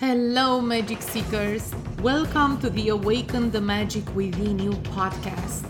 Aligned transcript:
Hello, 0.00 0.62
Magic 0.62 1.02
Seekers. 1.02 1.74
Welcome 2.00 2.58
to 2.62 2.70
the 2.70 2.88
Awaken 2.88 3.50
the 3.50 3.60
Magic 3.60 4.02
Within 4.14 4.58
You 4.58 4.70
podcast, 4.96 5.69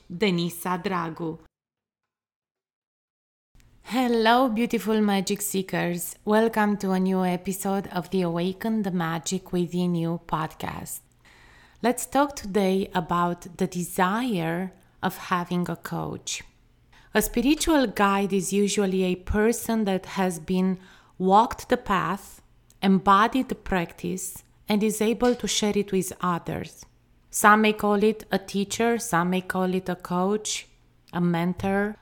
Denisa 0.11 0.77
Dragu. 0.83 1.39
Hello, 3.83 4.49
beautiful 4.49 4.99
magic 4.99 5.41
seekers. 5.41 6.15
Welcome 6.25 6.75
to 6.77 6.91
a 6.91 6.99
new 6.99 7.23
episode 7.23 7.87
of 7.87 8.09
the 8.09 8.23
Awaken 8.23 8.81
the 8.81 8.91
Magic 8.91 9.53
Within 9.53 9.95
You 9.95 10.19
podcast. 10.27 10.99
Let's 11.81 12.05
talk 12.05 12.35
today 12.35 12.89
about 12.93 13.57
the 13.57 13.67
desire 13.67 14.73
of 15.01 15.17
having 15.17 15.69
a 15.69 15.77
coach. 15.77 16.43
A 17.13 17.21
spiritual 17.21 17.87
guide 17.87 18.33
is 18.33 18.51
usually 18.51 19.03
a 19.03 19.15
person 19.15 19.85
that 19.85 20.05
has 20.17 20.39
been 20.39 20.77
walked 21.17 21.69
the 21.69 21.77
path, 21.77 22.41
embodied 22.81 23.47
the 23.47 23.55
practice, 23.55 24.43
and 24.67 24.83
is 24.83 25.01
able 25.01 25.35
to 25.35 25.47
share 25.47 25.77
it 25.77 25.93
with 25.93 26.11
others. 26.19 26.85
Some 27.33 27.61
may 27.61 27.71
call 27.71 28.03
it 28.03 28.25
a 28.29 28.37
teacher, 28.37 28.97
some 28.97 29.29
may 29.29 29.39
call 29.39 29.73
it 29.73 29.87
a 29.87 29.95
coach, 29.95 30.67
a 31.13 31.21
mentor, 31.21 31.95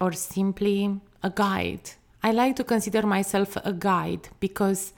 or 0.00 0.10
simply 0.10 1.00
a 1.22 1.30
guide. 1.30 1.92
I 2.24 2.32
like 2.32 2.56
to 2.56 2.64
consider 2.64 3.06
myself 3.06 3.56
a 3.64 3.72
guide 3.72 4.30
because 4.40 4.92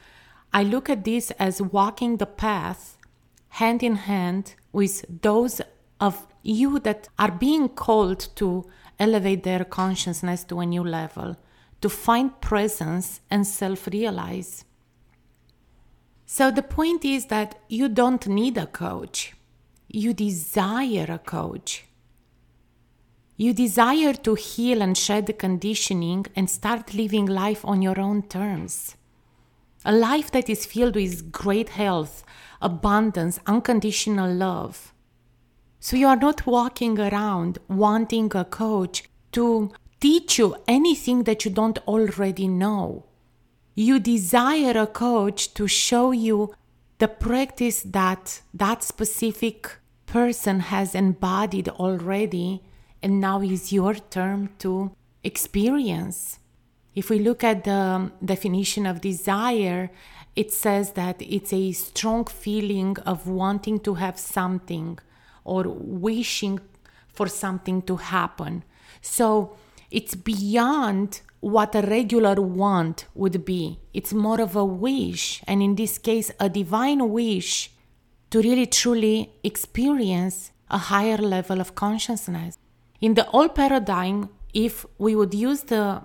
I 0.51 0.63
look 0.63 0.89
at 0.89 1.05
this 1.05 1.31
as 1.33 1.61
walking 1.61 2.17
the 2.17 2.25
path 2.25 2.97
hand 3.51 3.83
in 3.83 3.97
hand 3.97 4.55
with 4.73 5.05
those 5.23 5.61
of 6.01 6.27
you 6.43 6.79
that 6.79 7.09
are 7.19 7.31
being 7.31 7.69
called 7.69 8.29
to 8.37 8.65
elevate 8.99 9.43
their 9.43 9.65
consciousness 9.65 10.43
to 10.45 10.61
a 10.61 10.67
new 10.67 10.83
level, 10.83 11.37
to 11.83 11.91
find 11.91 12.41
presence 12.41 13.21
and 13.31 13.47
self 13.47 13.89
realize. 13.89 14.65
So 16.25 16.51
the 16.51 16.63
point 16.63 17.05
is 17.05 17.27
that 17.27 17.59
you 17.69 17.91
don't 17.91 18.27
need 18.27 18.57
a 18.57 18.67
coach, 18.67 19.35
you 19.93 20.15
desire 20.15 21.07
a 21.09 21.19
coach. 21.19 21.85
You 23.37 23.53
desire 23.53 24.15
to 24.15 24.35
heal 24.35 24.83
and 24.83 24.97
shed 24.97 25.27
the 25.27 25.33
conditioning 25.33 26.27
and 26.37 26.49
start 26.49 26.95
living 26.95 27.27
life 27.27 27.65
on 27.65 27.83
your 27.83 27.99
own 27.99 28.23
terms. 28.23 28.95
A 29.85 29.93
life 29.93 30.31
that 30.31 30.49
is 30.49 30.65
filled 30.67 30.95
with 30.95 31.33
great 31.33 31.71
health, 31.71 32.23
abundance, 32.63 33.41
unconditional 33.47 34.33
love. 34.33 34.93
So 35.81 35.97
you 35.97 36.07
are 36.07 36.17
not 36.17 36.47
walking 36.47 37.01
around 37.01 37.59
wanting 37.67 38.31
a 38.35 38.45
coach 38.45 39.05
to 39.33 39.73
teach 40.01 40.39
you 40.39 40.55
anything 40.69 41.25
that 41.25 41.45
you 41.45 41.51
don't 41.51 41.79
already 41.89 42.47
know. 42.47 43.07
You 43.75 43.99
desire 43.99 44.79
a 44.79 44.87
coach 44.87 45.53
to 45.55 45.67
show 45.67 46.13
you 46.13 46.55
the 46.99 47.09
practice 47.09 47.83
that 47.83 48.43
that 48.53 48.85
specific 48.85 49.80
person 50.11 50.59
has 50.59 50.95
embodied 50.95 51.69
already 51.69 52.61
and 53.01 53.21
now 53.21 53.41
is 53.41 53.73
your 53.73 53.95
turn 53.95 54.51
to 54.59 54.91
experience. 55.23 56.41
If 56.95 57.11
we 57.11 57.21
look 57.21 57.45
at 57.45 57.63
the 57.63 57.71
um, 57.71 58.13
definition 58.25 58.87
of 58.87 59.01
desire, 59.01 59.91
it 60.35 60.53
says 60.53 60.93
that 60.93 61.23
it's 61.23 61.53
a 61.53 61.71
strong 61.73 62.25
feeling 62.25 62.97
of 63.07 63.29
wanting 63.29 63.79
to 63.81 63.95
have 63.95 64.19
something 64.19 64.99
or 65.45 65.65
wishing 65.69 66.59
for 67.09 67.29
something 67.29 67.81
to 67.83 67.97
happen. 67.97 68.65
So 69.01 69.57
it's 69.93 70.17
beyond 70.17 71.21
what 71.39 71.75
a 71.75 71.83
regular 71.83 72.35
want 72.35 73.07
would 73.15 73.45
be. 73.45 73.79
It's 73.95 74.13
more 74.13 74.41
of 74.41 74.57
a 74.57 74.65
wish, 74.65 75.43
and 75.47 75.63
in 75.63 75.77
this 75.77 75.99
case, 75.99 76.31
a 76.39 76.49
divine 76.49 77.09
wish 77.11 77.71
to 78.31 78.41
really 78.41 78.67
truly 78.67 79.33
experience 79.43 80.53
a 80.71 80.79
higher 80.79 81.17
level 81.17 81.61
of 81.61 81.75
consciousness. 81.75 82.57
In 83.01 83.15
the 83.15 83.29
old 83.31 83.55
paradigm, 83.55 84.29
if 84.55 84.87
we 84.99 85.17
would 85.17 85.35
use 85.35 85.63
the 85.63 86.03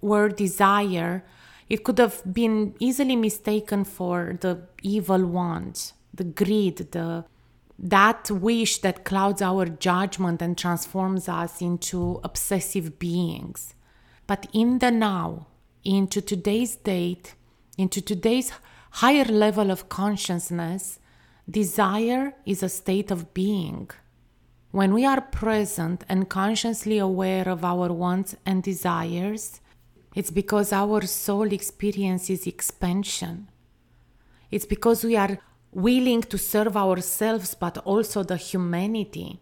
word 0.00 0.36
desire, 0.36 1.24
it 1.68 1.84
could 1.84 1.98
have 1.98 2.22
been 2.30 2.74
easily 2.78 3.16
mistaken 3.16 3.84
for 3.84 4.36
the 4.40 4.62
evil 4.82 5.24
want, 5.24 5.92
the 6.14 6.24
greed, 6.24 6.76
the 6.92 7.24
that 7.78 8.28
wish 8.30 8.78
that 8.78 9.04
clouds 9.04 9.40
our 9.40 9.66
judgment 9.66 10.42
and 10.42 10.58
transforms 10.58 11.28
us 11.28 11.60
into 11.60 12.20
obsessive 12.24 12.98
beings. 12.98 13.74
But 14.26 14.48
in 14.52 14.80
the 14.80 14.90
now, 14.90 15.46
into 15.84 16.20
today's 16.20 16.74
date, 16.74 17.36
into 17.76 18.00
today's 18.00 18.52
higher 18.90 19.24
level 19.24 19.70
of 19.70 19.88
consciousness, 19.88 20.98
desire 21.48 22.34
is 22.44 22.62
a 22.62 22.68
state 22.68 23.10
of 23.10 23.32
being. 23.32 23.90
When 24.70 24.92
we 24.92 25.06
are 25.06 25.20
present 25.20 26.04
and 26.08 26.28
consciously 26.28 26.98
aware 26.98 27.48
of 27.48 27.64
our 27.64 27.90
wants 27.92 28.36
and 28.44 28.62
desires, 28.62 29.60
it's 30.14 30.30
because 30.30 30.72
our 30.72 31.02
soul 31.06 31.52
experiences 31.52 32.46
expansion. 32.46 33.48
It's 34.50 34.66
because 34.66 35.04
we 35.04 35.16
are 35.16 35.38
willing 35.72 36.22
to 36.22 36.38
serve 36.38 36.76
ourselves 36.76 37.54
but 37.54 37.78
also 37.78 38.22
the 38.22 38.36
humanity. 38.36 39.40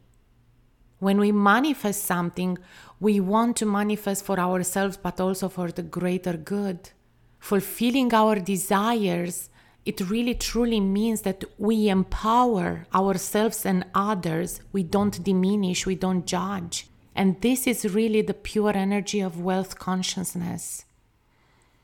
When 0.99 1.19
we 1.19 1.33
manifest 1.33 2.05
something, 2.05 2.59
we 3.01 3.21
want 3.21 3.57
to 3.57 3.67
manifest 3.67 4.25
for 4.25 4.39
ourselves 4.39 4.97
but 4.97 5.21
also 5.21 5.49
for 5.49 5.71
the 5.71 5.83
greater 5.83 6.37
good. 6.37 6.91
Fulfilling 7.39 8.15
our 8.15 8.37
desires, 8.37 9.51
it 9.87 10.11
really 10.11 10.35
truly 10.35 10.81
means 10.81 11.23
that 11.23 11.45
we 11.59 11.89
empower 11.89 12.87
ourselves 12.93 13.65
and 13.65 13.87
others. 13.95 14.61
We 14.73 14.83
don't 14.83 15.23
diminish, 15.23 15.87
we 15.87 15.95
don't 15.95 16.27
judge. 16.27 16.89
And 17.15 17.41
this 17.41 17.69
is 17.69 17.95
really 17.95 18.21
the 18.21 18.35
pure 18.35 18.77
energy 18.77 19.21
of 19.21 19.41
wealth 19.41 19.79
consciousness. 19.79 20.85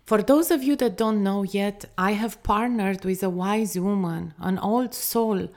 For 0.05 0.21
those 0.21 0.51
of 0.51 0.65
you 0.65 0.75
that 0.77 0.99
don't 0.99 1.23
know 1.23 1.45
yet, 1.45 1.85
I 1.97 2.13
have 2.13 2.43
partnered 2.43 3.05
with 3.05 3.23
a 3.23 3.31
wise 3.31 3.79
woman, 3.79 4.35
an 4.41 4.59
old 4.59 4.95
soul 4.95 5.49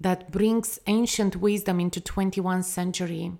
that 0.00 0.32
brings 0.32 0.80
ancient 0.88 1.36
wisdom 1.36 1.78
into 1.78 2.00
21st 2.00 2.64
century. 2.64 3.32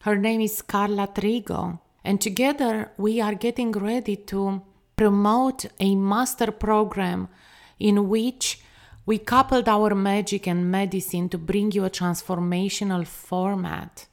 Her 0.00 0.16
name 0.16 0.40
is 0.40 0.62
Carla 0.62 1.08
Trigo, 1.08 1.80
and 2.02 2.18
together 2.18 2.90
we 2.96 3.20
are 3.20 3.34
getting 3.34 3.72
ready 3.72 4.16
to 4.16 4.62
promote 4.96 5.66
a 5.78 5.94
master 5.94 6.50
program 6.50 7.28
in 7.78 8.08
which 8.08 8.60
we 9.06 9.18
coupled 9.18 9.68
our 9.68 9.94
magic 9.94 10.46
and 10.46 10.70
medicine 10.70 11.28
to 11.28 11.38
bring 11.38 11.72
you 11.72 11.84
a 11.84 11.90
transformational 11.90 13.06
format 13.06 14.06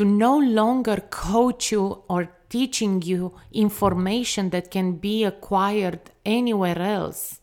to 0.00 0.04
no 0.06 0.38
longer 0.38 0.96
coach 1.10 1.72
you 1.72 2.02
or 2.08 2.30
teaching 2.48 3.02
you 3.02 3.34
information 3.52 4.48
that 4.48 4.70
can 4.70 4.92
be 4.92 5.24
acquired 5.24 6.00
anywhere 6.24 6.78
else, 6.78 7.40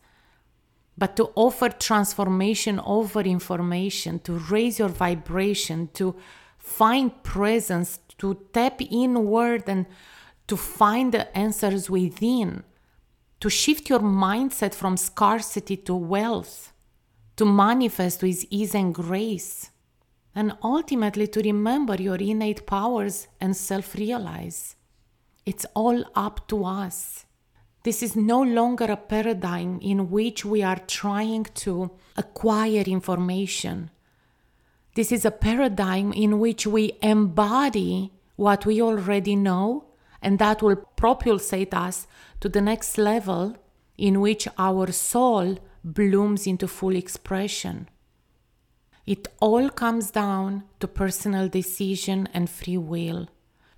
but 0.96 1.14
to 1.14 1.30
offer 1.36 1.68
transformation 1.68 2.80
over 2.80 3.20
information, 3.20 4.18
to 4.18 4.32
raise 4.50 4.80
your 4.80 4.88
vibration, 4.88 5.88
to 5.94 6.16
find 6.58 7.22
presence, 7.22 8.00
to 8.18 8.36
tap 8.52 8.80
inward 8.90 9.62
and 9.68 9.86
to 10.48 10.56
find 10.56 11.12
the 11.12 11.38
answers 11.38 11.88
within, 11.88 12.64
to 13.40 13.48
shift 13.48 13.88
your 13.88 14.00
mindset 14.00 14.74
from 14.74 14.96
scarcity 14.96 15.76
to 15.76 15.94
wealth, 15.94 16.72
to 17.36 17.44
manifest 17.44 18.22
with 18.22 18.44
ease 18.50 18.74
and 18.74 18.94
grace, 18.94 19.70
and 20.34 20.56
ultimately 20.62 21.26
to 21.26 21.40
remember 21.40 21.94
your 21.96 22.16
innate 22.16 22.66
powers 22.66 23.28
and 23.40 23.56
self 23.56 23.94
realize. 23.94 24.76
It's 25.46 25.66
all 25.74 26.04
up 26.14 26.46
to 26.48 26.64
us. 26.64 27.24
This 27.84 28.02
is 28.02 28.14
no 28.14 28.42
longer 28.42 28.84
a 28.84 28.96
paradigm 28.96 29.78
in 29.80 30.10
which 30.10 30.44
we 30.44 30.62
are 30.62 30.80
trying 30.86 31.44
to 31.64 31.90
acquire 32.16 32.82
information. 32.82 33.90
This 34.94 35.12
is 35.12 35.24
a 35.24 35.30
paradigm 35.30 36.12
in 36.12 36.38
which 36.38 36.66
we 36.66 36.98
embody 37.00 38.12
what 38.36 38.66
we 38.66 38.82
already 38.82 39.36
know, 39.36 39.87
and 40.22 40.38
that 40.38 40.62
will 40.62 40.76
propulsate 40.96 41.74
us 41.74 42.06
to 42.40 42.48
the 42.48 42.60
next 42.60 42.98
level 42.98 43.56
in 43.96 44.20
which 44.20 44.48
our 44.58 44.90
soul 44.92 45.58
blooms 45.84 46.46
into 46.46 46.68
full 46.68 46.96
expression. 46.96 47.88
It 49.06 49.26
all 49.40 49.70
comes 49.70 50.10
down 50.10 50.64
to 50.80 50.86
personal 50.86 51.48
decision 51.48 52.28
and 52.34 52.50
free 52.50 52.76
will. 52.76 53.28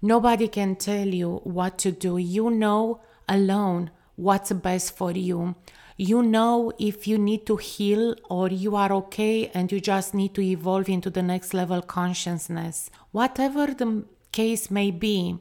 Nobody 0.02 0.48
can 0.48 0.76
tell 0.76 1.06
you 1.06 1.40
what 1.44 1.78
to 1.78 1.92
do. 1.92 2.18
You 2.18 2.50
know 2.50 3.00
alone 3.28 3.90
what's 4.16 4.50
best 4.52 4.96
for 4.96 5.12
you. 5.12 5.54
You 5.96 6.22
know 6.22 6.72
if 6.78 7.06
you 7.06 7.18
need 7.18 7.46
to 7.46 7.56
heal 7.56 8.14
or 8.28 8.48
you 8.48 8.74
are 8.74 8.92
okay 8.92 9.50
and 9.52 9.70
you 9.70 9.80
just 9.80 10.14
need 10.14 10.34
to 10.34 10.40
evolve 10.40 10.88
into 10.88 11.10
the 11.10 11.22
next 11.22 11.54
level 11.54 11.82
consciousness. 11.82 12.90
Whatever 13.12 13.66
the 13.68 14.04
case 14.32 14.70
may 14.70 14.90
be, 14.90 15.38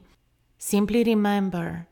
simply 0.60 1.02
remember 1.02 1.86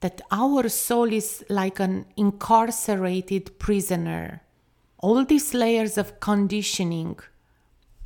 that 0.00 0.20
our 0.30 0.68
soul 0.68 1.10
is 1.12 1.44
like 1.48 1.78
an 1.78 2.04
incarcerated 2.16 3.56
prisoner. 3.58 4.42
All 4.98 5.24
these 5.24 5.54
layers 5.54 5.96
of 5.96 6.18
conditioning, 6.18 7.18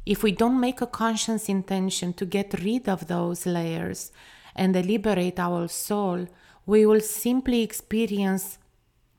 if 0.05 0.23
we 0.23 0.31
don't 0.31 0.61
make 0.61 0.83
a 0.83 0.87
conscious 0.87 1.49
intention 1.49 2.13
to 2.15 2.27
get 2.27 2.63
rid 2.63 2.89
of 2.89 3.07
those 3.07 3.47
layers 3.47 4.13
and 4.55 4.75
liberate 4.75 5.41
our 5.41 5.67
soul, 5.69 6.29
we 6.67 6.85
will 6.85 7.01
simply 7.01 7.63
experience 7.63 8.59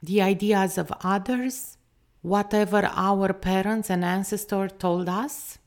the 0.04 0.22
ideas 0.22 0.78
of 0.78 0.94
others, 1.04 1.78
whatever 2.22 2.88
our 2.94 3.34
parents 3.34 3.90
and 3.90 4.06
ancestors 4.06 4.72
told 4.78 5.10
us. 5.10 5.58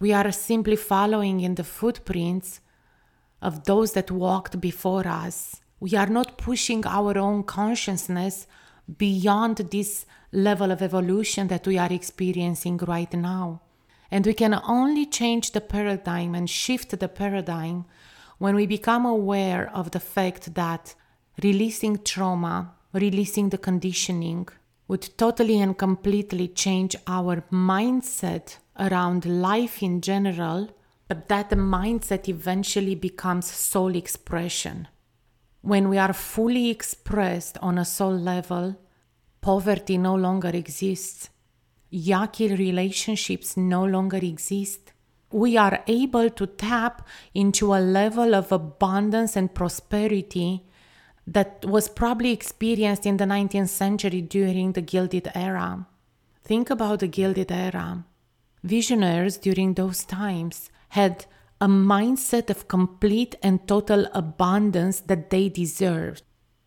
We 0.00 0.14
are 0.14 0.32
simply 0.32 0.76
following 0.76 1.40
in 1.40 1.56
the 1.56 1.64
footprints 1.64 2.60
of 3.40 3.64
those 3.64 3.92
that 3.92 4.10
walked 4.10 4.60
before 4.60 5.06
us. 5.06 5.60
We 5.80 5.94
are 5.94 6.06
not 6.06 6.38
pushing 6.38 6.86
our 6.86 7.18
own 7.18 7.44
consciousness 7.44 8.46
beyond 8.96 9.58
this 9.58 10.06
level 10.32 10.70
of 10.70 10.82
evolution 10.82 11.48
that 11.48 11.66
we 11.66 11.78
are 11.78 11.92
experiencing 11.92 12.78
right 12.78 13.12
now. 13.12 13.62
And 14.10 14.24
we 14.24 14.34
can 14.34 14.54
only 14.66 15.06
change 15.06 15.52
the 15.52 15.60
paradigm 15.60 16.34
and 16.34 16.48
shift 16.48 16.98
the 16.98 17.08
paradigm 17.08 17.84
when 18.38 18.54
we 18.54 18.66
become 18.66 19.04
aware 19.04 19.70
of 19.74 19.90
the 19.90 20.00
fact 20.00 20.54
that 20.54 20.94
releasing 21.42 22.02
trauma, 22.02 22.74
releasing 22.92 23.48
the 23.50 23.58
conditioning, 23.58 24.48
would 24.88 25.08
totally 25.18 25.60
and 25.60 25.76
completely 25.76 26.48
change 26.48 26.94
our 27.06 27.42
mindset 27.52 28.58
around 28.78 29.24
life 29.24 29.82
in 29.82 30.00
general, 30.00 30.68
but 31.08 31.28
that 31.28 31.50
the 31.50 31.56
mindset 31.56 32.28
eventually 32.28 32.94
becomes 32.94 33.50
soul 33.50 33.94
expression. 33.94 34.88
When 35.62 35.88
we 35.88 35.98
are 35.98 36.12
fully 36.12 36.70
expressed 36.70 37.58
on 37.58 37.78
a 37.78 37.84
soul 37.84 38.16
level, 38.16 38.76
poverty 39.40 39.98
no 39.98 40.14
longer 40.14 40.48
exists. 40.48 41.28
Yucky 41.92 42.56
relationships 42.58 43.56
no 43.56 43.84
longer 43.84 44.18
exist. 44.18 44.92
We 45.30 45.56
are 45.56 45.82
able 45.86 46.30
to 46.30 46.46
tap 46.46 47.06
into 47.34 47.74
a 47.74 47.80
level 47.80 48.34
of 48.34 48.52
abundance 48.52 49.36
and 49.36 49.54
prosperity 49.54 50.64
that 51.26 51.64
was 51.64 51.88
probably 51.88 52.30
experienced 52.32 53.06
in 53.06 53.16
the 53.16 53.24
19th 53.24 53.68
century 53.68 54.20
during 54.22 54.72
the 54.72 54.82
Gilded 54.82 55.30
Era. 55.34 55.86
Think 56.44 56.70
about 56.70 57.00
the 57.00 57.08
Gilded 57.08 57.50
Era. 57.50 58.04
Visionaries 58.62 59.36
during 59.36 59.74
those 59.74 60.04
times 60.04 60.70
had 60.88 61.26
a 61.60 61.68
mindset 61.68 62.50
of 62.50 62.68
complete 62.68 63.34
and 63.42 63.66
total 63.66 64.06
abundance 64.12 65.00
that 65.00 65.30
they 65.30 65.48
deserved. 65.48 66.22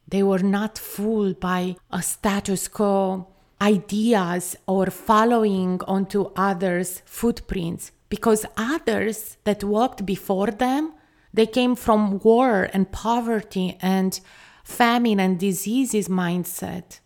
They 0.07 0.23
were 0.23 0.39
not 0.39 0.77
fooled 0.77 1.39
by 1.39 1.75
a 1.91 2.01
status 2.01 2.67
quo 2.67 3.27
ideas 3.61 4.55
or 4.67 4.87
following 4.87 5.81
onto 5.85 6.31
others' 6.35 7.01
footprints 7.05 7.91
because 8.09 8.45
others 8.57 9.37
that 9.43 9.63
walked 9.63 10.05
before 10.05 10.47
them 10.47 10.93
they 11.33 11.45
came 11.45 11.75
from 11.75 12.19
war 12.19 12.69
and 12.73 12.91
poverty 12.91 13.77
and 13.81 14.19
famine 14.63 15.19
and 15.19 15.39
diseases 15.39 16.07
mindset. 16.07 16.99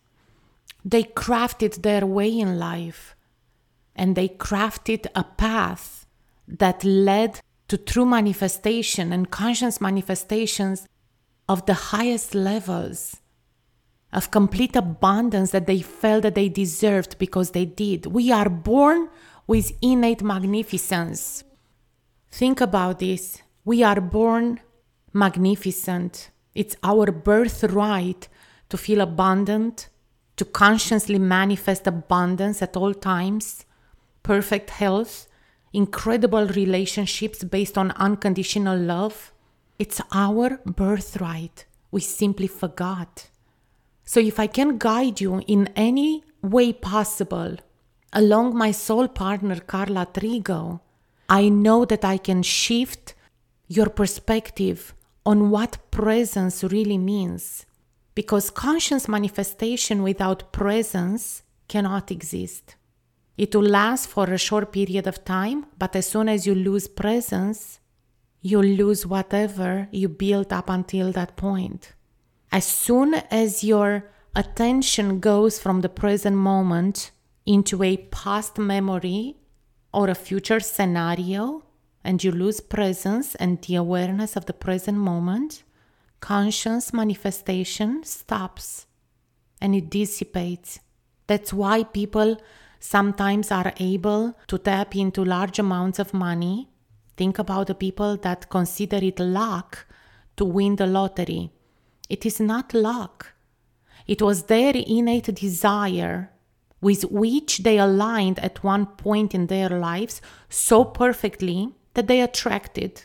They 0.86 1.04
crafted 1.04 1.82
their 1.82 2.06
way 2.06 2.40
in 2.40 2.58
life 2.58 3.16
and 3.96 4.16
they 4.16 4.30
crafted 4.30 5.08
a 5.16 5.24
path 5.24 6.03
that 6.48 6.84
led 6.84 7.40
to 7.68 7.78
true 7.78 8.06
manifestation 8.06 9.12
and 9.14 9.32
conscious 9.32 9.80
manifestations 9.82 10.88
of 11.48 11.66
the 11.66 11.74
highest 11.74 12.36
levels 12.36 13.18
of 14.12 14.30
complete 14.32 14.76
abundance 14.76 15.52
that 15.52 15.66
they 15.66 15.82
felt 15.82 16.24
that 16.24 16.36
they 16.36 16.48
deserved 16.48 17.18
because 17.18 17.52
they 17.52 17.66
did. 17.66 18.06
We 18.06 18.32
are 18.32 18.50
born 18.50 19.10
with 19.48 19.72
innate 19.82 20.22
magnificence. 20.22 21.44
Think 22.32 22.62
about 22.62 23.00
this. 23.00 23.42
We 23.66 23.84
are 23.84 24.00
born 24.00 24.60
magnificent. 25.12 26.30
It's 26.54 26.76
our 26.84 27.12
birthright 27.12 28.28
to 28.70 28.78
feel 28.78 29.02
abundant, 29.02 29.90
to 30.38 30.46
consciously 30.46 31.20
manifest 31.20 31.88
abundance 31.88 32.62
at 32.62 32.78
all 32.78 32.94
times, 32.94 33.66
perfect 34.22 34.70
health, 34.70 35.28
incredible 35.74 36.48
relationships 36.48 37.44
based 37.44 37.78
on 37.78 37.92
unconditional 37.92 38.78
love. 38.78 39.34
It's 39.80 40.00
our 40.14 40.60
birthright. 40.66 41.66
We 41.92 42.02
simply 42.02 42.48
forgot. 42.48 43.30
So, 44.06 44.20
if 44.20 44.40
I 44.40 44.48
can 44.48 44.78
guide 44.78 45.20
you 45.20 45.42
in 45.48 45.68
any 45.76 46.24
way 46.42 46.74
possible 46.74 47.58
along 48.12 48.56
my 48.56 48.72
soul 48.72 49.08
partner, 49.08 49.60
Carla 49.60 50.08
Trigo, 50.14 50.82
I 51.28 51.50
know 51.50 51.86
that 51.86 52.06
I 52.06 52.18
can 52.18 52.44
shift 52.44 53.16
your 53.68 53.90
perspective 53.90 54.94
on 55.26 55.50
what 55.50 55.78
presence 55.90 56.64
really 56.64 56.98
means. 56.98 57.66
Because 58.14 58.52
conscious 58.52 59.08
manifestation 59.08 60.04
without 60.04 60.52
presence 60.52 61.42
cannot 61.68 62.12
exist. 62.12 62.76
It 63.38 63.56
will 63.56 63.64
last 63.64 64.08
for 64.08 64.26
a 64.26 64.38
short 64.38 64.72
period 64.72 65.08
of 65.08 65.26
time, 65.26 65.66
but 65.78 65.96
as 65.96 66.08
soon 66.08 66.30
as 66.30 66.46
you 66.46 66.54
lose 66.54 66.88
presence, 66.88 67.80
you 68.42 68.62
lose 68.62 69.06
whatever 69.06 69.88
you 69.92 70.10
built 70.10 70.54
up 70.54 70.70
until 70.70 71.12
that 71.14 71.36
point. 71.36 71.94
As 72.52 72.66
soon 72.66 73.16
as 73.32 73.64
your 73.64 74.12
attention 74.36 75.20
goes 75.20 75.60
from 75.60 75.82
the 75.82 75.90
present 75.90 76.36
moment 76.36 77.12
into 77.46 77.82
a 77.82 77.98
past 77.98 78.58
memory 78.58 79.38
or 79.94 80.10
a 80.10 80.16
future 80.16 80.60
scenario, 80.60 81.64
and 82.04 82.24
you 82.24 82.32
lose 82.32 82.60
presence 82.60 83.34
and 83.36 83.62
the 83.64 83.76
awareness 83.76 84.36
of 84.36 84.46
the 84.46 84.54
present 84.54 84.98
moment, 84.98 85.64
conscious 86.20 86.94
manifestation 86.94 88.04
stops 88.04 88.86
and 89.62 89.74
it 89.74 89.90
dissipates. 89.90 90.80
That's 91.28 91.54
why 91.54 91.84
people 91.84 92.38
sometimes 92.84 93.50
are 93.50 93.74
able 93.78 94.38
to 94.46 94.58
tap 94.58 94.94
into 94.94 95.24
large 95.24 95.58
amounts 95.58 96.00
of 96.00 96.14
money. 96.14 96.70
Think 97.16 97.40
about 97.40 97.68
the 97.68 97.76
people 97.76 98.18
that 98.18 98.50
consider 98.50 98.98
it 98.98 99.20
luck 99.20 99.88
to 100.36 100.44
win 100.44 100.76
the 100.76 100.86
lottery. 100.86 101.52
It 102.10 102.26
is 102.26 102.42
not 102.42 102.74
luck. 102.74 103.34
It 104.06 104.22
was 104.22 104.44
their 104.44 104.74
innate 104.76 105.34
desire 105.34 106.32
with 106.82 107.06
which 107.06 107.60
they 107.60 107.80
aligned 107.80 108.40
at 108.40 108.64
one 108.66 108.86
point 108.86 109.34
in 109.34 109.48
their 109.48 109.70
lives 109.70 110.22
so 110.50 110.84
perfectly 110.84 111.70
that 111.94 112.08
they 112.08 112.20
attracted. 112.20 113.04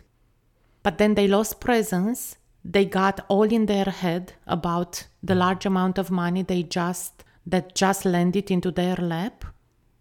But 0.83 0.99
then 0.99 1.15
they 1.15 1.29
lost 1.29 1.61
presence. 1.61 2.37
They 2.65 2.85
got 2.85 3.25
all 3.29 3.45
in 3.45 3.67
their 3.67 3.85
head 3.85 4.33
about 4.45 5.07
the 5.23 5.37
large 5.37 5.67
amount 5.67 5.99
of 5.99 6.11
money 6.11 6.43
they 6.43 6.65
just 6.65 7.23
that 7.47 7.77
just 7.77 8.05
landed 8.05 8.51
into 8.51 8.73
their 8.73 8.97
lap. 8.97 9.45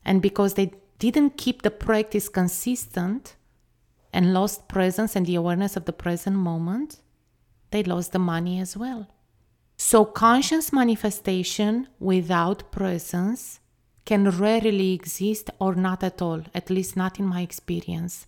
And 0.08 0.22
because 0.22 0.54
they 0.54 0.72
didn't 1.00 1.38
keep 1.38 1.62
the 1.62 1.70
practice 1.70 2.30
consistent 2.30 3.36
and 4.14 4.34
lost 4.34 4.70
presence 4.70 5.18
and 5.18 5.26
the 5.26 5.36
awareness 5.36 5.76
of 5.76 5.84
the 5.84 5.92
present 5.92 6.38
moment, 6.38 7.02
they 7.72 7.84
lost 7.84 8.14
the 8.14 8.20
money 8.20 8.60
as 8.62 8.78
well. 8.78 9.10
So, 9.76 10.06
conscious 10.06 10.72
manifestation 10.72 11.90
without 12.00 12.72
presence 12.72 13.60
can 14.06 14.30
rarely 14.30 14.94
exist 14.94 15.50
or 15.60 15.76
not 15.76 16.02
at 16.04 16.22
all, 16.22 16.42
at 16.56 16.70
least 16.70 16.96
not 16.96 17.20
in 17.20 17.26
my 17.26 17.42
experience. 17.42 18.26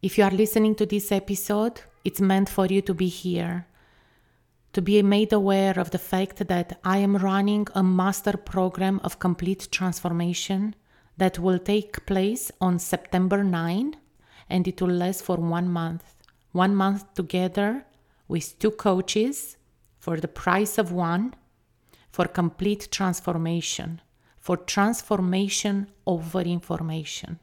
If 0.00 0.16
you 0.16 0.24
are 0.24 0.30
listening 0.30 0.74
to 0.76 0.86
this 0.86 1.12
episode, 1.12 1.82
it's 2.02 2.20
meant 2.20 2.48
for 2.48 2.66
you 2.66 2.80
to 2.80 2.94
be 2.94 3.08
here, 3.08 3.66
to 4.72 4.80
be 4.80 5.02
made 5.02 5.34
aware 5.34 5.78
of 5.78 5.90
the 5.90 5.98
fact 5.98 6.48
that 6.48 6.80
I 6.82 6.98
am 6.98 7.18
running 7.18 7.68
a 7.74 7.82
master 7.82 8.36
program 8.38 9.00
of 9.04 9.18
complete 9.18 9.68
transformation 9.70 10.74
that 11.16 11.38
will 11.38 11.58
take 11.58 12.06
place 12.06 12.50
on 12.60 12.78
September 12.78 13.44
9 13.44 13.96
and 14.50 14.68
it 14.68 14.80
will 14.80 14.90
last 14.90 15.22
for 15.22 15.36
one 15.36 15.68
month. 15.68 16.04
One 16.52 16.74
month 16.74 17.14
together 17.14 17.86
with 18.28 18.58
two 18.58 18.70
coaches 18.70 19.56
for 19.98 20.18
the 20.18 20.28
price 20.28 20.78
of 20.78 20.92
one 20.92 21.34
for 22.10 22.26
complete 22.26 22.88
transformation 22.90 24.00
for 24.44 24.58
transformation 24.58 25.86
over 26.06 26.42
information. 26.42 27.38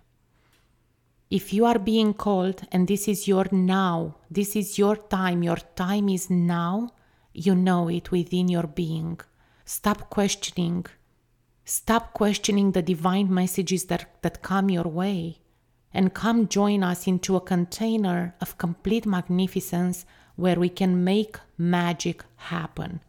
If 1.32 1.52
you 1.52 1.66
are 1.66 1.80
being 1.80 2.14
called 2.14 2.62
and 2.72 2.88
this 2.88 3.08
is 3.08 3.28
your 3.28 3.48
now, 3.52 4.18
this 4.30 4.56
is 4.56 4.78
your 4.78 4.96
time, 4.96 5.42
your 5.42 5.62
time 5.76 6.10
is 6.10 6.30
now, 6.30 6.90
you 7.34 7.56
know 7.56 7.88
it 7.88 8.12
within 8.12 8.50
your 8.50 8.68
being. 8.68 9.20
Stop 9.66 10.12
questioning. 10.12 10.86
Stop 11.66 12.14
questioning 12.14 12.72
the 12.72 12.82
divine 12.82 13.34
messages 13.34 13.86
that, 13.86 14.06
that 14.22 14.42
come 14.42 14.70
your 14.70 14.88
way 14.88 15.40
and 15.94 16.14
come 16.14 16.48
join 16.48 16.84
us 16.84 17.08
into 17.08 17.36
a 17.36 17.42
container 17.42 18.36
of 18.42 18.58
complete 18.58 19.06
magnificence 19.06 20.06
where 20.36 20.60
we 20.60 20.70
can 20.70 21.04
make 21.04 21.38
magic 21.58 22.24
happen. 22.38 23.02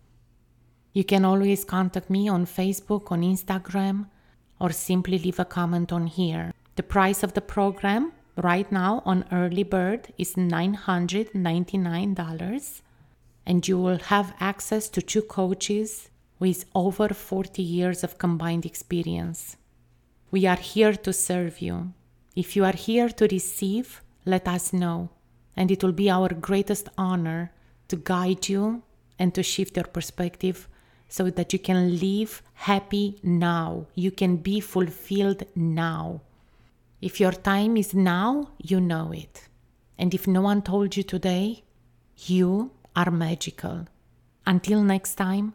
You 0.93 1.05
can 1.05 1.25
always 1.25 1.65
contact 1.65 2.11
me 2.11 2.29
on 2.29 2.45
Facebook, 2.45 3.11
on 3.11 3.23
Instagram, 3.23 4.09
or 4.61 4.71
simply 4.71 5.19
leave 5.19 5.39
a 5.39 5.45
comment 5.45 5.93
on 5.93 6.07
here. 6.07 6.53
The 6.77 6.83
price 6.83 7.23
of 7.23 7.35
the 7.35 7.41
program 7.41 8.13
right 8.37 8.71
now 8.71 9.03
on 9.05 9.25
early 9.33 9.63
bird 9.63 10.13
is 10.19 10.35
$999 10.35 12.81
and 13.45 13.67
you 13.67 13.77
will 13.79 13.99
have 13.99 14.35
access 14.39 14.89
to 14.91 15.03
two 15.03 15.23
coaches 15.23 16.11
with 16.43 16.65
over 16.75 17.09
40 17.11 17.63
years 17.63 18.03
of 18.03 18.19
combined 18.19 18.67
experience. 18.67 19.57
We 20.33 20.45
are 20.45 20.57
here 20.57 20.93
to 20.93 21.13
serve 21.13 21.61
you. 21.61 21.93
If 22.35 22.57
you 22.57 22.65
are 22.65 22.79
here 22.89 23.11
to 23.11 23.29
receive, 23.29 24.03
let 24.27 24.49
us 24.49 24.73
know, 24.73 25.11
and 25.57 25.71
it 25.71 25.85
will 25.85 25.93
be 25.93 26.11
our 26.11 26.31
greatest 26.31 26.89
honor 26.99 27.53
to 27.87 27.95
guide 27.95 28.49
you 28.49 28.83
and 29.21 29.33
to 29.37 29.45
shift 29.45 29.77
your 29.77 29.87
perspective 29.87 30.69
so 31.09 31.31
that 31.31 31.53
you 31.53 31.61
can 31.61 32.01
live 32.01 32.43
happy 32.55 33.21
now. 33.23 33.87
You 33.95 34.11
can 34.11 34.39
be 34.39 34.59
fulfilled 34.59 35.45
now. 35.55 36.23
If 37.01 37.21
your 37.21 37.37
time 37.53 37.77
is 37.77 37.95
now, 37.95 38.49
you 38.59 38.81
know 38.81 39.13
it. 39.13 39.47
And 39.97 40.13
if 40.13 40.27
no 40.27 40.41
one 40.41 40.63
told 40.63 40.97
you 40.97 41.05
today, 41.05 41.63
you 42.17 42.73
are 42.97 43.13
magical. 43.13 43.87
Until 44.45 44.83
next 44.83 45.15
time, 45.15 45.55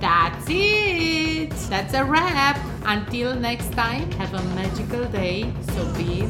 That's 0.00 0.46
it! 0.48 1.50
That's 1.70 1.94
a 1.94 2.04
wrap! 2.04 2.58
Until 2.84 3.34
next 3.34 3.72
time, 3.72 4.10
have 4.12 4.34
a 4.34 4.42
magical 4.54 5.04
day. 5.06 5.52
So 5.74 5.92
be 5.94 6.26